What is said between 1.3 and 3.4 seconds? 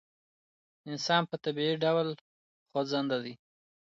طبعي ډول خوځنده دی.